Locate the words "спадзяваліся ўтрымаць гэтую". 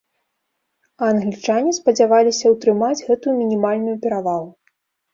1.79-3.39